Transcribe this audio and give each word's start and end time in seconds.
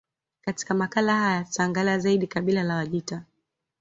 Katika 0.41 0.73
makala 0.73 1.15
haya 1.17 1.43
tutaangalia 1.43 1.99
zaidi 1.99 2.27
kabila 2.27 2.63
la 2.63 2.75
Wajita 2.75 3.23